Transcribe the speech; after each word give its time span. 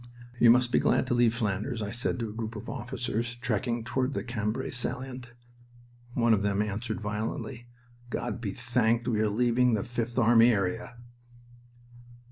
"You 0.39 0.49
must 0.49 0.71
be 0.71 0.79
glad 0.79 1.05
to 1.05 1.13
leave 1.13 1.35
Flanders," 1.35 1.79
I 1.79 1.91
said 1.91 2.17
to 2.17 2.29
a 2.29 2.33
group 2.33 2.55
of 2.55 2.67
officers 2.67 3.35
trekking 3.35 3.83
toward 3.83 4.13
the 4.15 4.23
Cambrai 4.23 4.71
salient. 4.71 5.33
One 6.15 6.33
of 6.33 6.41
them 6.41 6.63
answered, 6.63 6.99
violently: 6.99 7.67
"God 8.09 8.41
be 8.41 8.49
thanked 8.51 9.07
we 9.07 9.19
are 9.19 9.29
leaving 9.29 9.75
the 9.75 9.83
Fifth 9.83 10.17
Army 10.17 10.51
area!" 10.51 10.95